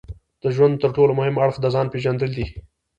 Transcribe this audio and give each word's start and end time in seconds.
د 0.41 0.43
ژوند 0.55 0.79
ترټولو 0.83 1.13
مهم 1.19 1.35
اړخ 1.45 1.55
د 1.61 1.65
ځان 1.73 1.87
پېژندل 1.93 2.31
دي. 2.37 2.45